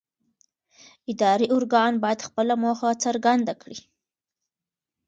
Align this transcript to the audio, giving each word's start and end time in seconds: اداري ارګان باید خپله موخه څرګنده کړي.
اداري 1.11 1.47
ارګان 1.57 1.93
باید 2.03 2.25
خپله 2.27 2.53
موخه 2.63 2.89
څرګنده 3.03 3.53
کړي. 3.61 3.79